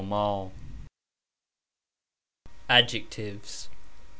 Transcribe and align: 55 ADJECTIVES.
55 0.01 0.49
ADJECTIVES. 2.71 3.69